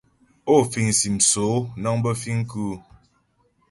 Ó 0.53 0.55
fìŋ 0.71 0.87
sim 0.99 1.15
sóó 1.29 1.57
nəŋ 1.81 1.95
bə 2.03 2.11
fìŋ 2.21 2.37
kʉ́ʉ? 2.51 2.71